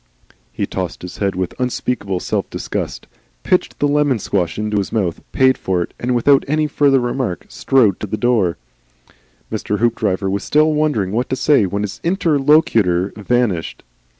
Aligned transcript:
He 0.51 0.65
tossed 0.65 1.03
his 1.03 1.17
head 1.19 1.35
with 1.35 1.53
unspeakable 1.59 2.19
self 2.19 2.49
disgust, 2.49 3.05
pitched 3.43 3.77
the 3.77 3.87
lemon 3.87 4.17
squash 4.17 4.57
into 4.57 4.77
his 4.77 4.91
mouth, 4.91 5.21
paid 5.31 5.59
for 5.59 5.83
it, 5.83 5.93
and 5.99 6.15
without 6.15 6.43
any 6.47 6.65
further 6.65 6.99
remark 6.99 7.45
strode 7.49 7.99
to 7.99 8.07
the 8.07 8.17
door. 8.17 8.57
Mr. 9.51 9.77
Hoopdriver 9.77 10.27
was 10.27 10.43
still 10.43 10.73
wondering 10.73 11.11
what 11.11 11.29
to 11.29 11.35
say 11.35 11.67
when 11.67 11.83
his 11.83 11.99
interlocutor 12.03 13.13
vanished. 13.15 13.83